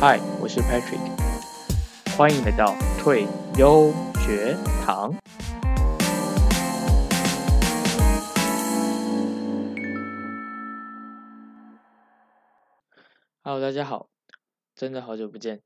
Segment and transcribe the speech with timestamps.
[0.00, 1.00] 嗨，我是 Patrick，
[2.16, 3.92] 欢迎来到退休
[4.24, 5.12] 学堂。
[13.42, 14.08] Hello，大家好，
[14.76, 15.62] 真的好久不见，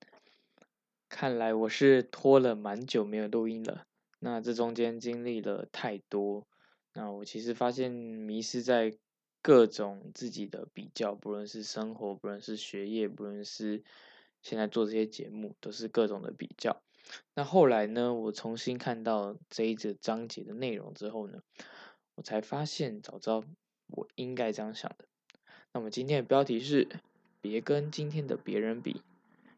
[1.11, 3.85] 看来我是拖了蛮久没有录音了。
[4.19, 6.47] 那这中间经历了太多，
[6.95, 8.97] 那我其实发现迷失在
[9.43, 13.85] 各种自己的比较，不论是生活，不论是学业，不论是
[14.43, 16.83] 现在做这些节目，都是各种的比较。
[17.35, 21.43] 那后来呢，我重新看到这一则章节的内容之后呢，
[22.17, 23.45] 我才发现早知道
[23.87, 25.07] 我应该这样想的。
[25.73, 26.89] 那么今天的标题是。
[27.45, 29.03] 别跟今天的别人比，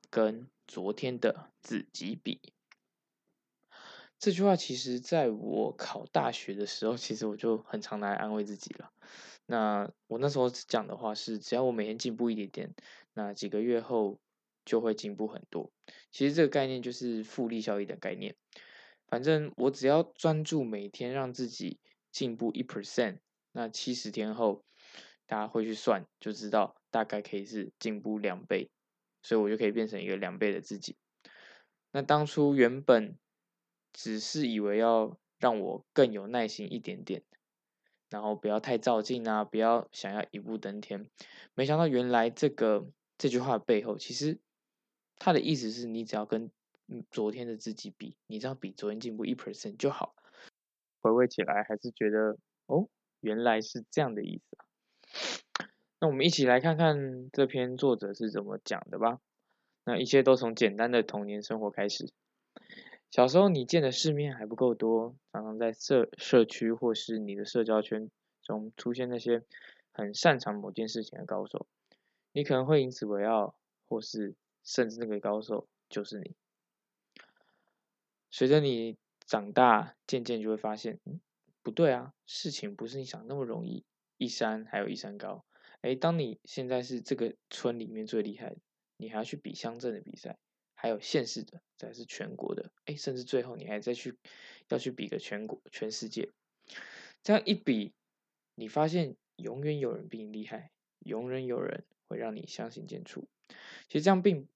[0.09, 2.41] 跟昨天的自己比。
[4.19, 8.91] 这句话其实在我考大学的时候，其实我就很常来安慰自己了。
[9.45, 12.75] 那我那时候讲的话是，只要我每天进步一点点，
[13.13, 14.19] 那几个月后
[14.65, 15.71] 就会进步很多。
[16.11, 18.37] 其实这个概念就是复利效益的概念。
[19.07, 21.79] 反正我只要专注每天让自己
[22.11, 23.19] 进步一 percent，
[23.53, 24.65] 那七十天后。
[25.27, 28.71] 大家会去算，就知道大概可以是进步两倍，
[29.23, 30.99] 所以我就可以变成一个两倍的自己。
[31.93, 33.17] 那当初原本
[33.91, 37.23] 只是以为要让我更有耐心一点点，
[38.11, 41.09] 然后不要太照进啊，不要想要一步登天。
[41.55, 44.39] 没想到原来这个这句话背后，其实
[45.25, 46.51] 他的意思是你只要跟
[47.11, 50.15] 昨天的自己比，你只要比昨天进步一 percent 就好。
[51.01, 54.69] 回味起来还是觉得哦，原来是这样的意思啊。
[55.99, 59.19] 那我们一起来看看这篇作者是怎么讲的吧。
[59.87, 62.13] 那一切都从简单的童年生活开始。
[63.11, 68.11] 小时候你见的世面还不够多，常常在社社区或是你的社交圈
[68.43, 69.43] 中出现那些
[69.91, 71.67] 很擅长某件事情的高手，
[72.33, 76.35] 你可能会因此为傲，或是甚至那个高手就是你。
[78.31, 81.21] 随着你长大，渐渐就会发现，嗯，
[81.63, 83.85] 不对啊，事情不是你想那么容易。
[84.17, 85.45] 一山还有一山高，
[85.81, 88.57] 哎，当你现在是这个村里面最厉害的，
[88.97, 90.39] 你还要去比乡镇的比赛，
[90.73, 94.17] 还有县市的，再是全国的，哎，甚至最后你还再去
[94.69, 96.31] 要去比个全国、全世界，
[97.25, 97.93] 这样一比，
[98.55, 100.71] 你发现永远有人比你厉害，
[101.01, 103.25] 永远有人会让你相形见绌。
[103.89, 104.49] 其实这样并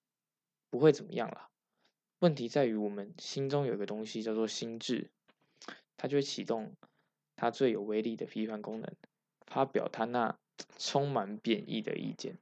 [0.71, 1.49] 不会怎么样啦，
[2.19, 5.11] 问题在于我们心中有一个东西叫做心智，
[5.97, 6.75] 它就会启动
[7.37, 8.93] 它最有威力的批判功能。
[9.47, 10.39] 发表他那
[10.77, 12.37] 充满贬义的意见，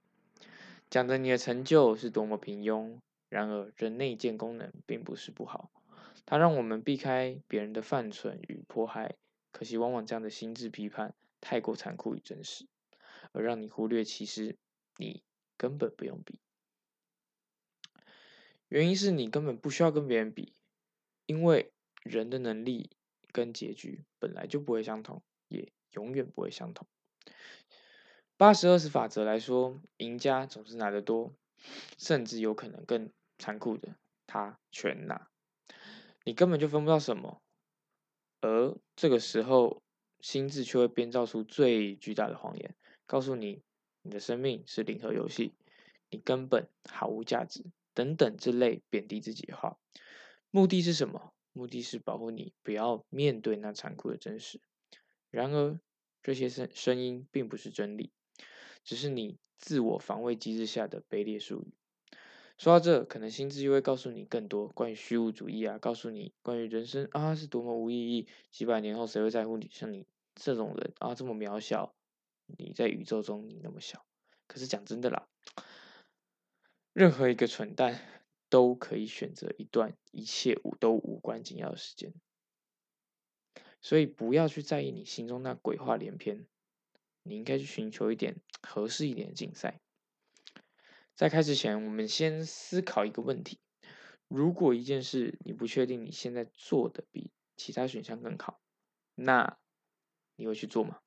[0.91, 2.99] 讲的你的成就是多么平庸。
[3.29, 5.71] 然而，人内建功能并不是不好，
[6.25, 9.15] 它让我们避开别人的犯蠢与迫害。
[9.53, 12.67] 可惜，往往这样的心智批判太过残酷与真实，
[13.31, 14.57] 而让你忽略其实
[14.97, 15.23] 你
[15.57, 16.41] 根本不用比。
[18.69, 20.53] 原因是你根本不需要跟别人比，
[21.27, 21.73] 因为
[22.03, 22.91] 人的能力
[23.33, 26.87] 跟结局本来就不会相同，也永远不会相同。
[28.37, 31.33] 八十二十法则来说，赢家总是拿得多，
[31.97, 35.31] 甚至有可能更残酷的，他全拿，
[36.25, 37.41] 你根本就分不到什么。
[38.41, 39.83] 而这个时候，
[40.21, 42.75] 心智却会编造出最巨大的谎言，
[43.07, 43.63] 告诉你
[44.03, 45.55] 你的生命是零和游戏，
[46.11, 47.65] 你根本毫无价值，
[47.97, 49.79] 等等之类贬低自己的话。
[50.51, 51.33] 目的是什么？
[51.55, 54.61] 目的是保护你不要面对那残酷的真实。
[55.31, 55.81] 然而，
[56.23, 58.13] 这些声声音并不是真理。
[58.85, 61.73] 只是你自我防卫机制下的卑劣术语。
[62.59, 69.69] 说到这，可能心智又会告诉你更多关于虚无主义啊，告诉你关于人生啊是多么无意义，几百年后谁会在乎你？
[69.73, 71.95] 像你这种人啊这么渺小，
[72.47, 74.05] 你在宇宙中你那么小。
[74.47, 75.27] 可是讲真的啦，
[76.97, 78.01] 任何一个蠢蛋
[78.49, 82.15] 都可以选择一段一切无都无关紧要的时间，
[83.83, 86.47] 所以不要去在意你心中那鬼话连篇。
[87.23, 89.79] 你应该去寻求一点合适一点的竞赛。
[91.15, 93.61] 在开始前，我们先思考一个问题：
[94.27, 98.59] 如果一件事你不确定你现在做的比其他选项更好，
[99.15, 99.59] 那
[100.37, 101.03] 你会去做吗？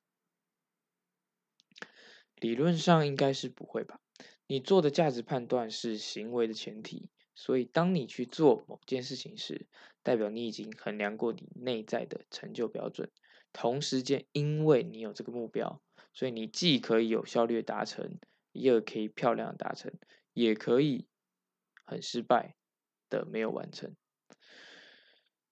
[2.36, 4.00] 理论上应该是不会吧。
[4.50, 9.68] 你做的价值判断是行为的前提，所以当你去做某件事情时，
[10.02, 13.12] 代表你已经衡量过你内在的成就标准。
[13.52, 15.80] 同时间，因为你有这个目标。
[16.12, 18.18] 所以你既可以有效率达成，
[18.50, 19.92] 也可以漂亮的达成，
[20.32, 21.06] 也可以
[21.84, 22.56] 很失败
[23.08, 23.94] 的没有完成。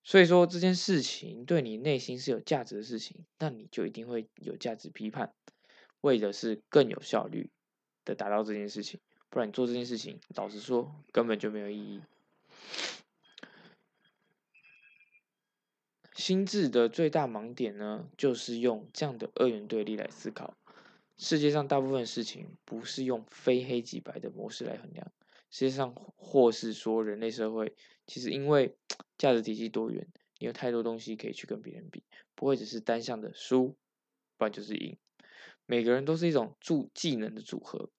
[0.02, 5.32] 所以说这件事情对你内心是有价值的事情，那你就一定会有价值批判，
[6.00, 7.52] 为的是更有效率
[8.08, 12.00] 的达到这件事情，不然你做这件事情，老实说根本就没有意义。
[16.14, 20.56] 心智的最大盲点呢，就是用这样的二元对立来思考。
[21.18, 25.12] 世界上大部分事情不是用非黑即白的模式来衡量。
[25.50, 27.76] 世界上，或是说人类社会，
[28.06, 28.74] 其实因为
[29.18, 30.08] 价值体系多元，
[30.38, 32.02] 你有太多东西可以去跟别人比，
[32.34, 33.76] 不会只是单向的输，
[34.38, 34.96] 不然就是赢。
[35.70, 37.90] 每个人都是一种助技能的组合。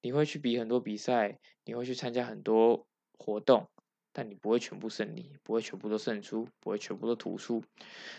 [0.00, 3.70] 你会去比很多比赛，你会去参加很多活动。
[4.12, 7.64] 但你不会全部胜利，不会全部都胜出，不会全部都突出。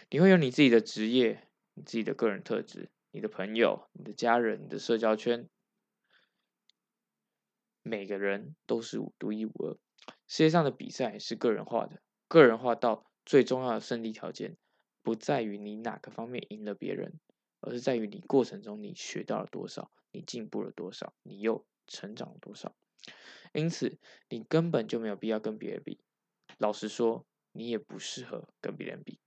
[0.10, 5.48] 你会有你自己的职业，你自己的个人特质，你的朋友，你的家人，你的社交圈。
[7.84, 9.78] 每个人都是独一无二。
[10.26, 14.58] 世界上的比赛是个人化的，个人化到最重要的胜利条件，
[15.04, 17.20] 不在于你哪个方面赢了别人，
[17.64, 22.76] 而是在于你过程中你学到了多少，你进步了多少，你又成长了多少。
[23.54, 23.98] 因此，
[24.30, 26.00] 你根本就没有必要跟别人比。
[26.58, 29.20] 老实说，你也不适合跟别人比。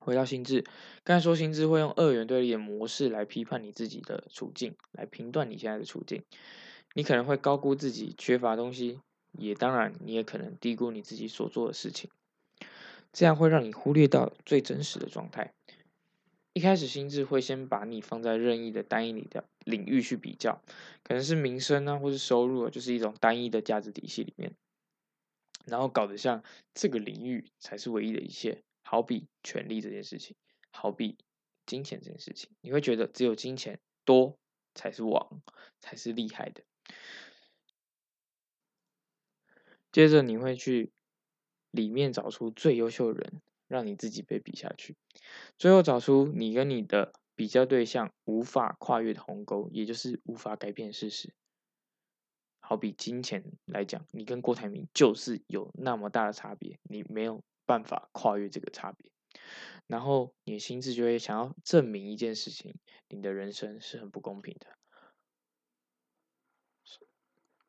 [0.00, 0.64] 回到心智，
[1.02, 6.22] 刚才说心智会用二元对立的模式来批判你自己的处境，来评断你现在的处境。
[6.94, 9.00] 你可能会高估自己缺乏东西，
[9.32, 12.10] 也当然，你也可能低估你自己所做的事情。
[13.14, 15.54] 这样会让你忽略到最真实的状态。
[16.52, 20.60] 一开始，心智会先把你放在任意的单一里的领域去比较，
[21.02, 24.52] 可能是民生啊，或是收入啊，就是一种单一的价值体系里面，
[25.64, 26.42] 然后搞得像
[26.74, 28.62] 这个领域才是唯一的一切。
[28.86, 30.36] 好比权力这件事情，
[30.70, 31.16] 好比
[31.64, 34.36] 金钱这件事情，你会觉得只有金钱多
[34.74, 35.40] 才是王，
[35.80, 36.62] 才是厉害的。
[39.90, 40.92] 接着，你会去
[41.74, 43.42] 里面找出最优秀的人。
[43.66, 44.94] 让你自己被比下去，
[45.58, 51.34] 最后找出你跟你的比较对象无法跨越的鸿沟，也就是无法改变事实。
[52.60, 59.10] 好比金钱来讲，你跟郭台铭就是有那么大的差别，你没有办法跨越这个差别。
[59.86, 62.76] 然后你的心智就会想要证明一件事情：
[63.08, 64.66] 你的人生是很不公平的。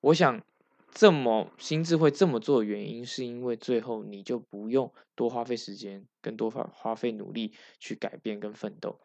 [0.02, 0.46] 我想。
[0.96, 9.02] 这么心智会这么做原因，是因为最后你就不用多花费时间，更多花花费努力去改变跟奋斗。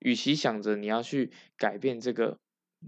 [0.00, 2.40] 与其想着你要去改变这个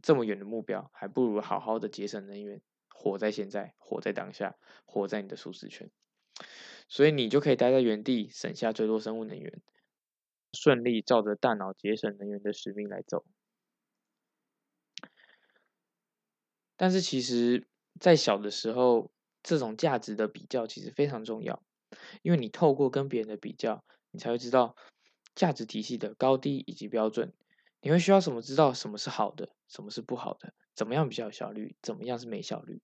[0.02, 5.88] 这么远的目标，还不如好好的节省能源，活在现在，活在当下，活在你的舒适圈。
[6.88, 9.62] 所以你就可以待在原地，省下最多生物能源，
[10.52, 13.24] 顺利照着大脑节省能源的使命来走。
[16.76, 17.69] 但是其实。
[17.98, 19.10] 在小的时候，
[19.42, 21.62] 这种价值的比较其实非常重要，
[22.22, 24.76] 因为你透过跟别人的比较，你才会知道
[25.34, 27.32] 价值体系的高低以及标准。
[27.82, 28.42] 你会需要什么？
[28.42, 32.82] 知道什么是好的，什么是不好的，怎么样比较有效率，怎么样是没效率，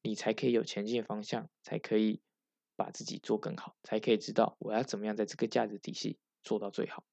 [0.00, 2.20] 你才可以有前进的方向，才可以
[2.76, 7.04] 把自己做更好，才可以知道我要怎么样在这个价值体系做到最好。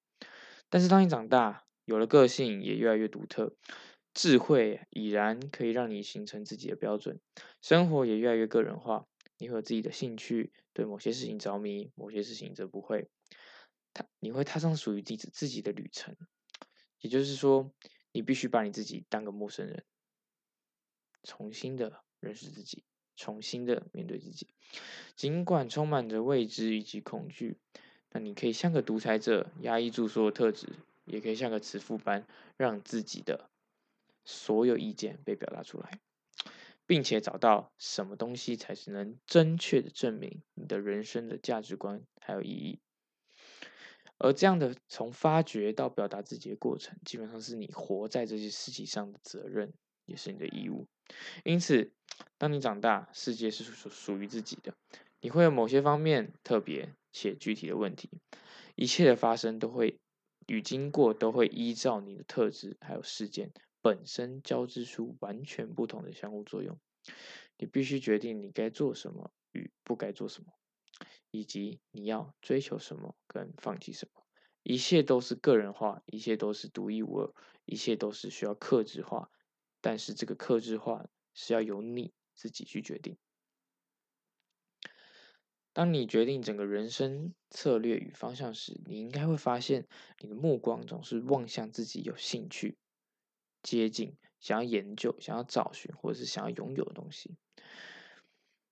[0.70, 3.56] 但是当你长大，有了个性，也越来越独特。
[4.16, 7.20] 智慧已然可以让你形成自己的标准，
[7.62, 9.06] 生活也越来越个人化。
[9.38, 13.10] 你会有自己的兴趣，对某些事情着迷，某些事情则不会。
[13.94, 16.16] 他你会踏上属于自己自己的旅程，
[17.02, 17.74] 也就是说，
[18.14, 19.84] 你必须把你自己当个陌生人，
[21.24, 22.86] 重新的认识自己，
[23.18, 24.48] 重新的面对自己。
[25.18, 27.58] 尽管充满着未知以及恐惧，
[28.12, 30.70] 那你可以像个独裁者，压抑住所有特质，
[31.04, 33.50] 也可以像个慈父般，让自己的。
[34.26, 36.00] 所有意见被表达出来，
[36.86, 42.80] 并且找到什么东西才是能正确的证明你的人生的价值观还有意义。
[44.18, 49.74] 而这样的从发掘到表达自己的过程，基本上是你活在这些事情上的责任，
[50.06, 50.88] 也是你的义务。
[51.44, 51.92] 因此，
[52.38, 54.74] 当你长大，世界是属属于自己的，
[55.20, 58.10] 你会有某些方面特别且具体的问题，
[58.76, 60.00] 一切的发生都会
[60.48, 63.52] 与经过都会依照你的特质还有事件。
[63.86, 66.80] 本身交织出完全不同的相互作用，
[67.60, 70.54] 你必须决定你该做什么与不该做什么，
[71.30, 74.24] 以及你要追求什么跟放弃什么。
[74.64, 77.32] 一切都是个人化，一切都是独一无二，
[77.66, 79.30] 一切都是需要克制化。
[79.82, 83.20] 但是这个克制化是要由你自己去决定。
[85.74, 89.88] 当你决定整个人生策略与方向时，你应该会发现，
[90.18, 92.80] 你的目光总是望向自己有兴趣。
[93.66, 97.36] 接近，想要研究，想要找寻，或者是想要拥有的东西，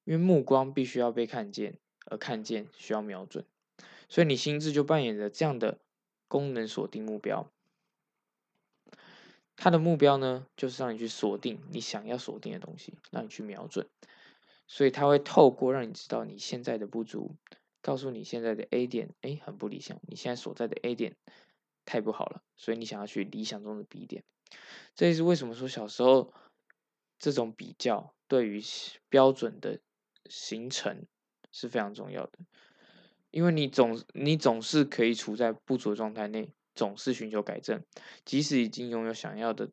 [0.03, 3.43] 因为目光必须要被看见，而看见需要瞄准，
[4.07, 5.79] 所以你心智就扮演着这样的
[6.27, 7.51] 功能锁定目标。
[9.55, 13.89] 它的目标呢，就是让你去锁定你想要锁定的东西，让你去瞄准。
[14.67, 17.35] 所以它会透过让你知道你现在的不足，
[17.81, 21.15] 告诉你现在的 A 点，哎，很不理想，你现在所在的 A 点
[21.83, 24.23] 太不好了，所以你想要去理想中的 B 点。
[24.95, 26.33] 这也是为什么说小时候
[27.17, 28.61] 这种比较对于
[29.09, 29.79] 标准的
[30.29, 31.05] 形成
[31.51, 32.39] 是非常重要的，
[33.31, 37.83] 因为你总你总是可以处在不足的状态内，总是寻求改正，
[38.25, 39.69] 即使已经拥有想要的，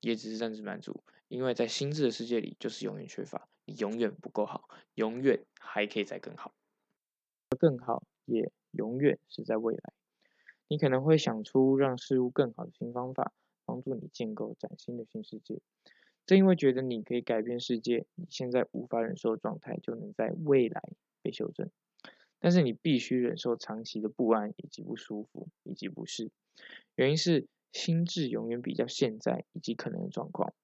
[0.00, 6.54] 也只是暂时满足，因为在心智的世界里就是永远缺乏，你永远不够好，永远还可以再更好，
[7.58, 9.92] 更好也永远是在未来，
[10.68, 13.32] 你可能会想出让事物更好的新方法。
[13.64, 15.60] 帮助你建构崭新的新世界。
[16.26, 20.82] 正因为觉得你可以改变世界，你现在无法忍受的状态就能在未来
[21.22, 21.70] 被修正。
[22.38, 26.30] 但是你必须忍受长期的不安以及不舒服以及不适。
[26.94, 30.54] 原因是心智永远比较现在以及可能的状况，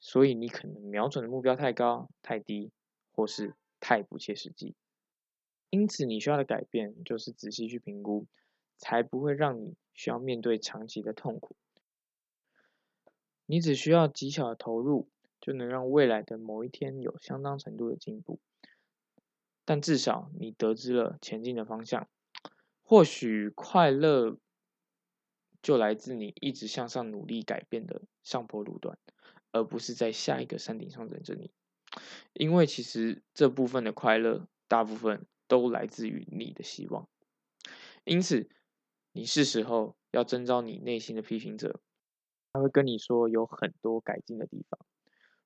[0.00, 2.70] 所以你可能瞄准的目标太高、太低，
[3.12, 4.74] 或是太不切实际。
[5.70, 8.26] 因此，你需要的改变就是仔细去评估，
[8.76, 11.56] 才不会让你需要面对长期的痛苦。
[13.46, 15.08] 你只需要极小的投入，
[15.40, 18.40] 就能让未来的某一天有相当程度的进步。
[19.64, 22.08] 但至少你得知了前进的方向。
[22.82, 24.38] 或许快乐
[25.60, 28.96] 就来自你一直向上努力改变的上坡路段，
[29.50, 31.50] 而不是在下一个山顶上等着你。
[32.32, 37.08] 因为其实这部分的快乐，大部分都来自于你的希望。
[38.04, 38.48] 因此，
[39.10, 41.80] 你是时候要征召你内心的批评者。
[42.56, 44.80] 他会跟你说有很多改进的地方。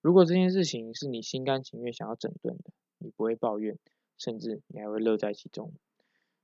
[0.00, 3.76] 如果这件事情是你心甘情愿想要整顿的，你不会抱怨，
[4.16, 5.74] 甚至你还会乐在其中。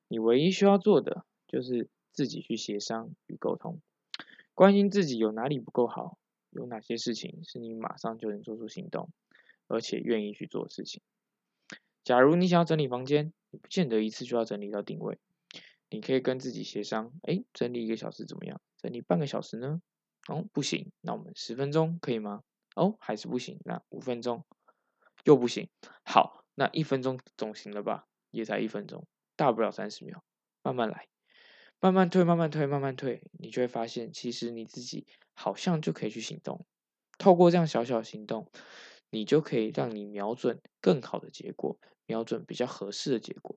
[0.08, 3.80] 你唯一需要做的就是自己去协商与沟通，
[4.54, 6.18] 关心自己有哪里不够好，
[6.50, 9.10] 有哪些事情是你马上就能做出行动，
[9.68, 11.00] 而且愿意去做的事情。
[12.02, 15.18] 假如你想要整理房间，你不见得一次就要整理到定位，
[15.90, 18.60] 你可以跟自己协商，哎，整理一个小时怎么样？
[18.76, 19.80] 整理半个小时呢？
[20.28, 22.42] 哦，不行，那我们十分钟可以吗？
[22.74, 24.44] 哦，还是不行，那五分钟
[25.24, 25.68] 又不行。
[26.04, 28.06] 好，那一分钟总行了吧？
[28.30, 29.06] 也才一分钟，
[29.36, 30.22] 大不了三十秒，
[30.62, 31.08] 慢慢来，
[31.80, 36.66] 慢慢退，慢慢退，慢慢退，你就会发现，其实你自己好像就可以去行动。
[37.18, 38.50] 透过这样小小行动，
[39.10, 43.56] 你就可以让你瞄准更好的结果，瞄准比较合适的结果。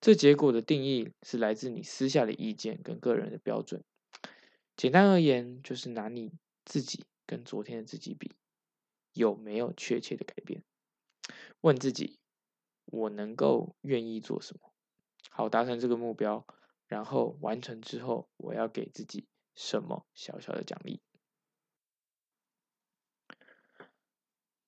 [0.00, 3.84] 这结果的定义是来自你私下的意见跟个人的标准。
[4.76, 6.32] 简单而言，就是拿你
[6.64, 8.32] 自己跟昨天的自己比，
[9.12, 10.62] 有没有确切的改变？
[11.60, 12.18] 问自己，
[12.86, 14.72] 我能够愿意做什么，
[15.28, 16.46] 好达成这个目标？
[16.86, 21.00] 然后完成之后，我要给自己什么小小的奖励？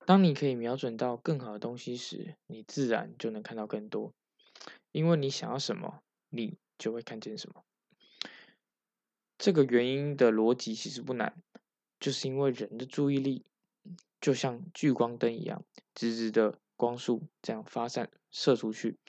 [0.05, 4.15] 当你可以瞄准到更好的东西时，你自然就能看到更多，
[4.91, 7.65] 因为你想要什么，你就会看见什么。
[9.43, 11.43] 这个原因的逻辑其实不难，
[11.99, 13.45] 就是因为人的注意力
[14.21, 15.65] 就像聚光灯一样，
[15.97, 19.01] 直直的光束这样发散射出去，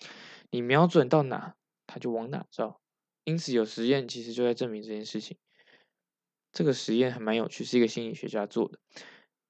[0.50, 2.82] 你瞄准到哪，它就往哪照。
[3.26, 5.38] 因此有实验其实就在证明这件事情。
[6.52, 8.80] 这个实验还蛮有趣，是一个心理学家做的，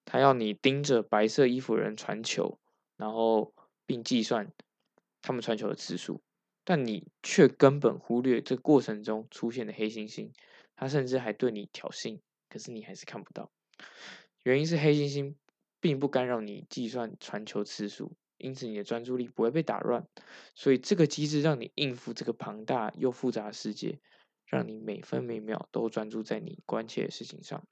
[0.03, 2.59] 他要你盯着白色衣服人传球，
[2.97, 3.53] 然后
[3.85, 4.51] 并计算
[5.21, 6.21] 他们传球的次数，
[6.65, 10.33] 但你却根本忽略这过程中出现的黑猩猩。
[10.75, 13.51] 他甚至还对你挑衅，可是你还是看不到。
[14.43, 15.35] 原因是黑猩猩
[15.79, 20.05] 并不干扰你计算传球次数，因此你的专注力不会被打乱。
[20.53, 23.99] 所以这个机制让你应付这个庞大又复杂的世界，
[24.45, 27.65] 让你每分每秒都专注在你关切的事情上，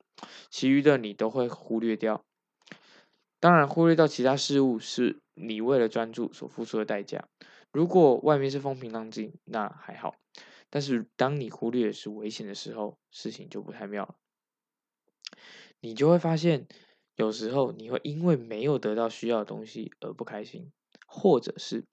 [0.50, 2.26] 其余的你都会忽略掉。
[3.40, 7.28] 当然，忽略到其他事物是你为了专注所付出的代价。
[7.72, 10.16] 如果外面是风平浪静，那还好。
[10.72, 14.16] 但是，当你忽略的是危险的时候，事情就不太妙了。
[15.82, 16.68] 你就会发现，
[17.18, 20.72] 有时候你会因为没有得到需要的东西而不开心，
[21.06, 21.84] 或者是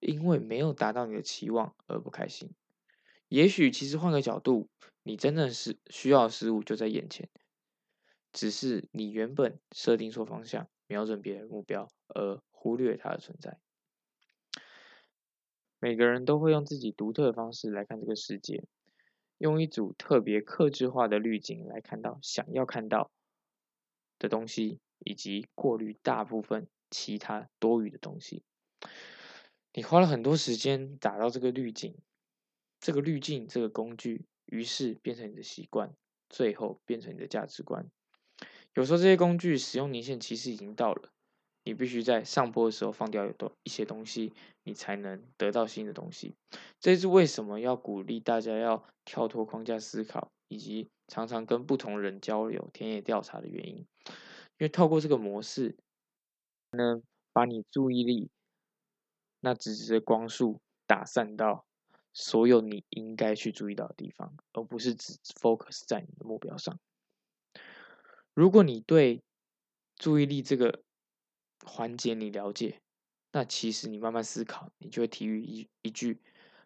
[0.00, 2.50] 因为没有达到你的期望而不开心。
[3.28, 4.68] 也许，其实换个角度，
[5.02, 7.28] 你真正是需要的事物就在眼前，
[8.32, 13.58] 只是你原本设定错方向，瞄准别的目标，而忽略它的存在。
[15.84, 18.62] 每个人都会用自己独特的方式来看这个世界，
[19.38, 23.10] 用一组特别克制化的滤镜来看到想要看到
[24.16, 28.44] 的东西，以及过滤大部分其他多余的东西。
[29.72, 31.96] 你花了很多时间打造这个滤镜，
[32.78, 35.92] 这个滤镜这个工具，于是变成你的习惯，
[36.28, 37.90] 最后变成你的价值观。
[38.74, 41.12] 有时候这些工具使用年限其实已经到了，
[41.64, 44.32] 你必须在上坡的时候放掉有多一些东西，
[44.64, 46.34] 你才能得到新的东西。
[46.80, 53.86] 这是为什么要鼓励大家要跳脱框架思考，以及常常跟不同人交流、田野调查的原因。
[54.58, 55.76] 因为透过这个模式，
[56.72, 57.02] 能
[57.32, 58.30] 把你注意力
[59.40, 61.64] 那直直的光束打散到
[62.12, 66.78] 所有你应该去注意到的地方，而不是只 focus 在你的目标上。
[68.34, 69.22] 如果你对
[69.96, 70.82] 注意力这个
[71.64, 72.80] 环节你了解，
[73.32, 76.20] 那其实你慢慢思考，你就会体育一一句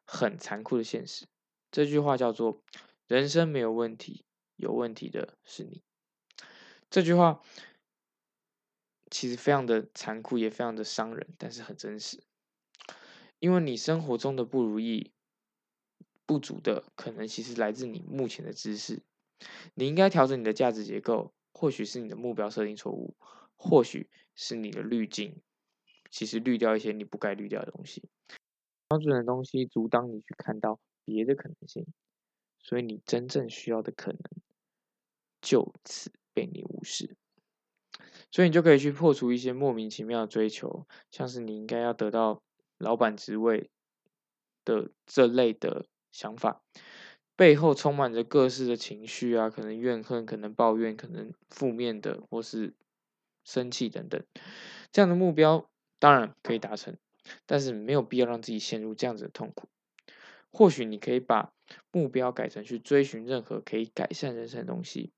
[0.05, 1.27] 很残酷的现实。
[1.71, 2.63] 这句话叫做
[3.07, 4.25] “人生没有问题，
[4.57, 5.83] 有问题的是你”。
[6.91, 7.43] 这句话
[9.11, 12.23] 其实非常的残酷，也非常的伤人，但是很真实。
[13.39, 15.13] 因为你生活中的不如意、
[16.25, 19.03] 不足的，可能其实来自你目前的知识。
[19.75, 21.33] 你应该调整你的价值结构。
[21.59, 23.17] 或许是你的目标设定错误，
[23.57, 25.41] 或许是你的滤镜，
[26.11, 28.09] 其实滤掉一些你不该滤掉的东西，
[28.89, 31.87] 标准的东西阻挡你去看到别的可能性，
[32.61, 34.21] 所以你真正需要的可能
[35.41, 37.17] 就此被你无视，
[38.31, 42.43] 所以你就可以去破除一些莫名其妙的追求，像是你应该要得到
[42.79, 43.71] 老板职位
[44.65, 46.63] 的这类的想法。
[47.37, 52.75] 背后充满着各式的情绪啊，可能怨恨，可能抱怨，可能负面的，或是
[53.47, 54.23] 生气等等。
[54.93, 56.99] 这样的目标当然可以达成，
[57.47, 59.71] 但是没有必要让自己陷入这样子的痛苦。
[60.51, 61.53] 或许你可以把
[61.91, 65.13] 目标改成去追寻任何可以改善人生的东西，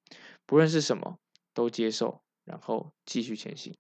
[0.47, 1.19] 不论是什么
[1.53, 3.75] 都接受，然后继续前行。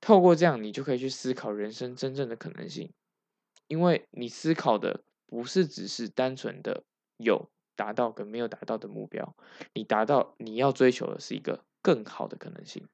[0.00, 2.90] 透过这样，你就可以去思考人生真正的可能性，
[3.66, 6.84] 因为你思考的不是只是单纯的。
[7.18, 9.34] 有达到跟没有达到的目标，
[9.72, 12.86] 你达到你要追求的是一个更好的可能性。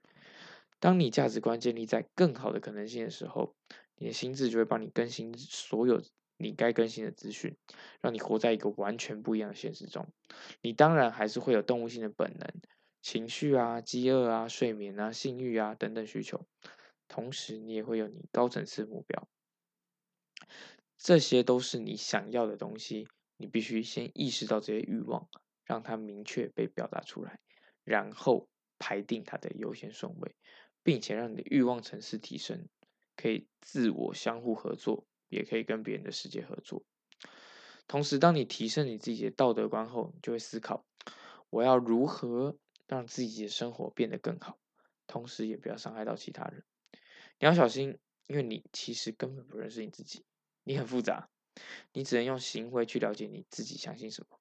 [0.82, 3.54] 当你价值观建立在更好的可能性的时候，
[3.94, 6.02] 你的心智就会帮你更新所有
[6.36, 7.56] 你该更新的资讯，
[8.00, 10.08] 让你活在一个完全不一样的现实中。
[10.60, 12.52] 你当然还是会有动物性的本能、
[13.00, 16.48] 情绪啊、饥饿啊、睡眠啊、性欲啊等等需求，
[17.06, 19.28] 同时你也会有你高层次目标，
[20.98, 23.06] 这些都是你想要的东西。
[23.36, 25.28] 你必须先意识到这些欲望，
[25.64, 27.38] 让它明确被表达出来，
[27.84, 28.48] 然后
[28.80, 30.34] 排定它的优先顺位，
[30.82, 32.68] 并且让你的欲望层次提升，
[33.16, 36.84] 可以自我相互合作，也可以跟别人的世界合作。
[37.86, 40.86] 同时，当你提升你自己的道德观后，你就会思考：
[41.50, 44.58] 我要如何让自己的生活变得更好，
[45.06, 46.64] 同时也不要伤害到其他人。
[47.38, 50.24] 你要小心，因为你其实根本不认识你自己，
[50.64, 51.28] 你很复杂。
[51.92, 54.38] 你只能用行为去了解你自己相信什么。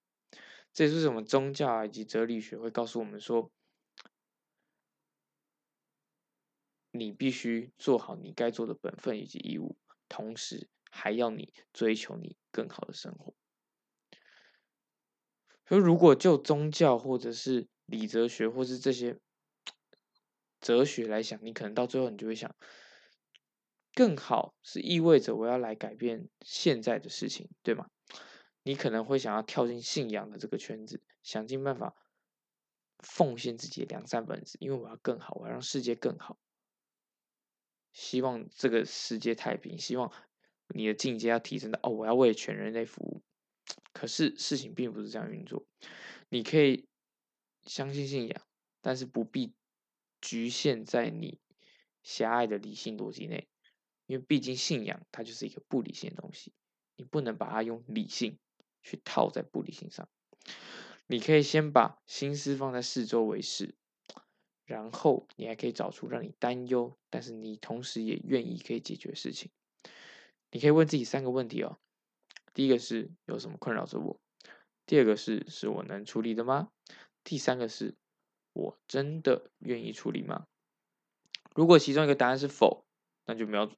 [0.71, 3.51] 这也是什么宗教以及哲理学会告诉我们说，
[6.91, 9.77] 你必须做好你该做的本分以及义务，
[10.08, 13.34] 同时还要你追求你更好的生活。
[15.65, 19.19] 所以，如果就宗教或者是理哲学或是这些
[20.60, 22.56] 哲学来想，你可能到最后你就会想。
[23.93, 27.89] 更好是意味着我要来改变现在的事情，对吗？
[28.63, 31.93] 你可能会想要跳进信仰的这个圈子，想尽办法
[32.99, 36.39] 奉献自己的良善本质，因为我要更好，我要让世界更好，
[37.91, 40.12] 希望这个世界太平，希望
[40.69, 43.21] 你的境界要提升到哦，我要为全人类服务。
[43.93, 45.65] 可是事情并不是这样运作，
[46.30, 46.88] 你可以
[47.63, 48.41] 相信信仰，
[48.82, 49.54] 但是不必
[50.19, 51.39] 局限在你
[52.04, 53.47] 狭隘的理性逻辑内。
[54.08, 56.51] 因为毕竟信仰它就是一个不理性的东西，
[56.97, 58.38] 你不能把它用理性
[58.84, 60.10] 去套在不理性上。
[61.08, 63.75] 你可以先把心思放在四周围事，
[64.71, 69.51] 然后你还可以找出让你担忧，但是你同时也愿意可以解决事情。
[70.49, 71.77] 你可以问自己三个问题哦。
[72.53, 74.17] 第一个是有什么困扰着我？
[74.86, 76.69] 第二个是是我能处理的吗？
[77.25, 77.95] 第三个是
[78.53, 80.47] 我真的愿意处理吗？
[81.53, 82.86] 如果其中一个答案是否，
[83.25, 83.69] 那就瞄，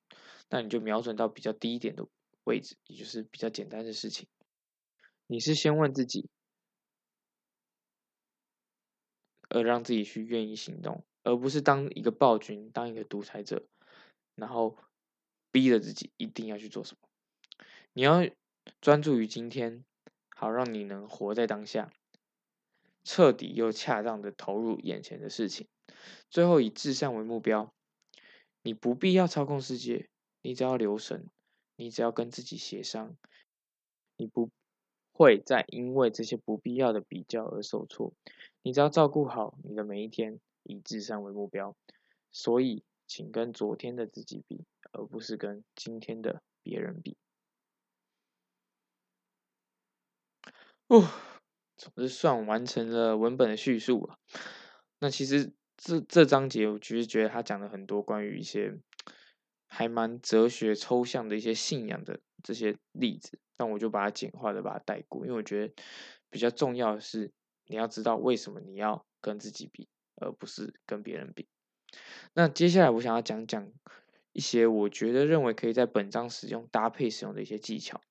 [0.52, 2.08] 那你就瞄准到比较低一点的
[2.44, 4.28] 位置，也就是比较简单的事情。
[5.26, 6.30] 你是先问自己，
[9.54, 13.66] 而让自己去愿意行动，而不是当一个暴君，当一个独裁者，
[14.36, 14.78] 然后
[15.52, 17.08] 逼着自己一定要去做什么。
[17.94, 18.28] 你要
[18.82, 19.86] 专注于今天，
[20.36, 21.94] 好让你能活在当下，
[23.04, 25.68] 彻底又恰当的投入眼前的事情，
[26.30, 27.72] 最后以至善为目标。
[28.64, 30.10] 你不必要操控世界，
[30.42, 31.30] 你只要留神，
[31.76, 33.16] 你只要跟自己协商，
[34.18, 34.50] 你不
[35.12, 38.14] 会再因为这些不必要的比较而受挫。
[38.64, 41.76] 你只要照顾好你的每一天，以至善为目标。
[42.32, 47.16] 所以，请跟昨天的自己比，而不是跟今天的别人比。
[50.88, 51.08] 哦，
[51.78, 54.18] 总之算完成了文本的叙述了。
[55.00, 58.80] 那其实这这章节，我其实觉得他讲了很多关于一些
[59.68, 65.74] 还蛮哲学抽象的一些信仰的这些例子，但我就把它简化的把它带过，因为我觉得
[66.30, 67.32] 比较重要的是
[67.68, 71.48] 你要知道为什么你要跟自己比，而不是跟别人比。
[72.34, 73.72] 那接下来我想要讲讲
[74.32, 78.02] 一些我觉得认为可以在本章使用搭配使用的一些技巧。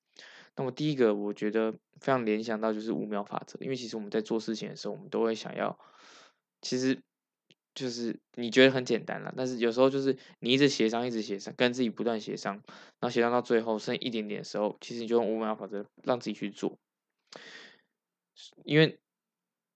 [0.55, 5.77] 那么第一个，我觉得非常联想到就是五秒法则，因为其实我们在做事情的时候，我们都会想要，
[6.61, 7.01] 其实
[7.73, 12.53] 就是你觉得很简单了，但是有时候就是你一直协商，一直协商，跟自己不断协商，
[12.99, 16.77] 然后协商到最后剩一点点的时候，其实你就用五秒法则让自己去做，
[18.63, 18.99] 因为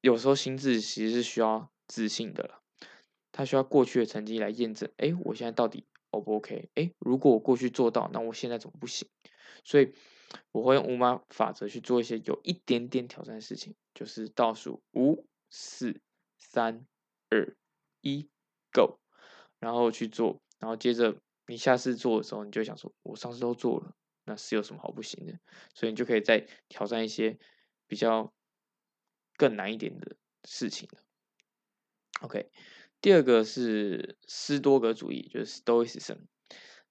[0.01, 2.61] 有时候心智其实是需要自信的了，
[3.31, 6.69] 它需要过去的成绩来验证，哎，我现在到底 O 不 OK？
[6.75, 9.07] 哎，如果我过去做到，那我现在怎么不行？
[9.63, 9.93] 所以。
[10.51, 16.01] 我会用五码法则去做一些有一点点挑战的事情，就是倒数五、四、
[16.37, 16.85] 三、
[17.29, 17.55] 二、
[18.01, 18.27] 一
[18.73, 18.99] ，Go，
[19.57, 21.15] 然后去做，然后接着
[21.47, 25.39] 你下次做的时候，你就想说，我上次都做了，那是有什么好不行的？
[25.73, 27.39] 所以你就可以再挑战一些
[27.87, 28.33] 比较
[29.37, 31.01] 更难一点的事情了。
[32.21, 32.49] OK，
[32.99, 36.17] 第二个是斯多格主义，就是 Stoicism。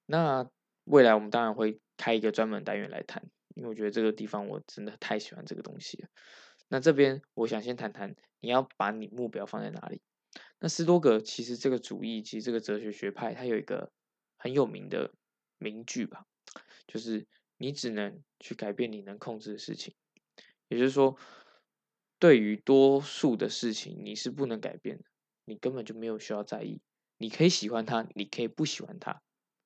[0.07, 0.49] 那
[0.85, 1.79] 未来我们当然会。
[1.99, 6.09] 开一个专门单元来谈，因为我觉得这个地方我真的太喜欢这个东西了。
[6.67, 9.99] 那这边我想先谈谈，你要把你目标放在哪里？
[10.59, 13.91] 那斯多格其实这个主义，其实这个哲学学派，它有一个
[14.37, 15.11] 很有名的
[15.57, 16.27] 名句吧，
[16.85, 17.25] 就是
[17.57, 19.95] 你只能去改变你能控制的事情。
[20.67, 21.17] 也就是说，
[22.19, 25.03] 对于多数的事情，你是不能改变的，
[25.45, 26.81] 你根本就没有需要在意。
[27.17, 29.21] 你可以喜欢它，你可以不喜欢它，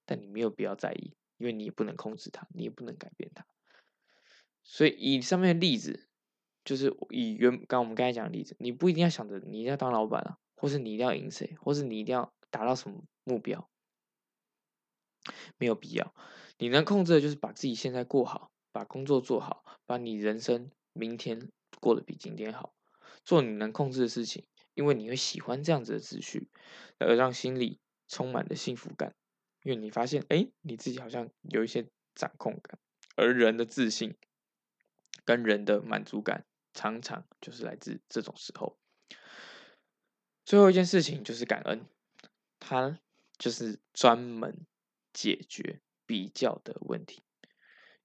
[0.05, 1.13] 但你没有必要在意。
[1.37, 3.43] 因为你也不能控制它，你也不能改变它，
[4.61, 6.07] 所以以上面的例子，
[6.63, 13.67] 就是以原刚我们刚才讲的例子，你不一定要想着你一定要当老板啊，或是你一定要赢谁，或是你一定要达到什么目标，
[15.57, 16.13] 没有必要。
[16.59, 21.49] 你能控制的就是把自己现在过好，把工作做好，把你人生明天
[21.81, 22.73] 过得比今天好，
[23.25, 26.49] 做你能控制的事情，因为你会喜欢这样子的秩序，
[26.99, 29.13] 而让心里充满了幸福感。
[29.63, 32.79] 因为你发现，哎，你自己好像有一些掌控感，
[33.15, 34.15] 而人的自信
[35.25, 38.79] 跟人的满足感，常常就是来自这种时候。
[40.45, 41.85] 最后一件事情就是感恩，
[42.59, 42.99] 它
[43.37, 44.65] 就是专门
[45.13, 47.21] 解决比较的问题。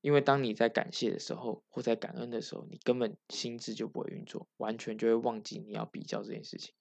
[0.07, 6.75] 因为当你在感谢的时候，或在感恩的时候，你根本心智就不会运作，完全就会忘记你要比较这件事情。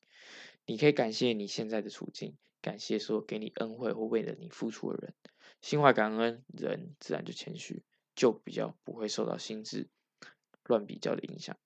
[0.68, 2.38] 你可以感谢你现在的处境。
[2.62, 5.16] 感谢说给你恩惠或为了你付出的人，
[5.60, 7.82] 心怀感恩，人自然就谦虚，
[8.16, 9.90] 就比较不会受到心智
[10.66, 11.58] 乱比较的影响。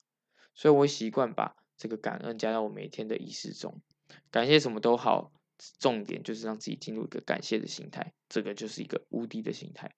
[0.56, 3.82] 所以我习惯把这个感恩加到我每天的仪式中。
[4.32, 5.34] 感谢什么都好，
[5.78, 9.94] 重点就是让自己进入一个感谢的心态，这个就是一个无敌的心态，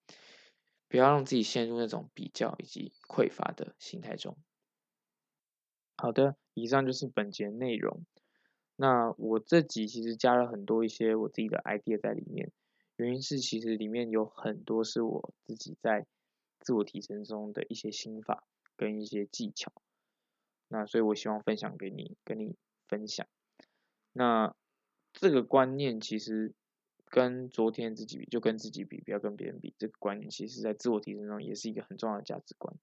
[0.91, 4.37] 不要让自己陷入那种比较以及匮乏的心态中。
[5.95, 8.05] 好的，以上就是本节内容。
[8.75, 12.51] 那我这集其实加了很多一些我自己的 idea 在里面，
[12.97, 16.05] 原因是其实里面有很多是我自己在
[16.59, 18.43] 自我提升中的一些心法
[18.75, 19.71] 跟一些技巧，
[20.67, 22.57] 那所以我希望分享给你，跟你
[22.89, 23.25] 分享。
[24.11, 24.53] 那
[25.13, 26.53] 这个观念其实
[27.11, 32.73] 跟昨天自己比，就跟自己比，不要跟别人比，这个观念其实在自我提升中也是一个很重要的价值观，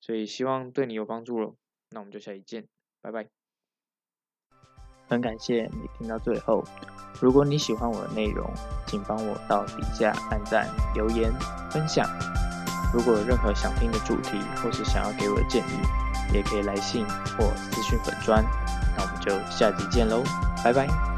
[0.00, 1.54] 所以希望对你有帮助了。
[1.90, 2.66] 那我们就下期见，
[3.02, 3.28] 拜拜。
[5.08, 6.64] 很感谢你听到最后。
[7.20, 8.48] 如果你喜欢我的内容，
[8.86, 11.30] 请帮我到底下按赞、留言、
[11.70, 12.08] 分享。
[12.94, 18.42] 如果有任何想听的主题，或是想要给我的建议，也可以来信或私讯粉砖。
[18.96, 20.22] 那我们就下集见喽，
[20.64, 21.09] 拜拜。